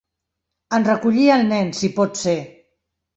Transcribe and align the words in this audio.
En 0.77 0.87
recollir 0.87 1.27
el 1.35 1.45
nen, 1.51 1.69
si 1.81 1.91
pot 1.99 2.17
ser. 2.21 2.39